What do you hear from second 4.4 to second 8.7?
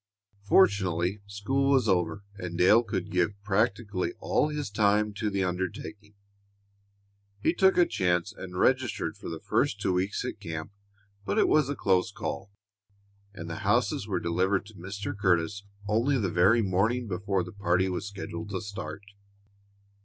his time to the undertaking. He took a chance and